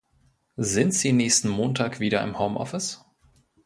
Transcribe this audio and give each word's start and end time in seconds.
Sind 0.57 0.95
Sie 0.95 1.13
nächsten 1.13 1.47
Montag 1.49 1.99
wieder 1.99 2.23
im 2.23 2.39
Homeoffice? 2.39 3.05